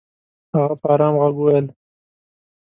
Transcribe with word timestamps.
هغه 0.53 0.75
په 0.81 0.87
ارام 0.93 1.13
ږغ 1.21 1.33
وويل. 1.37 1.65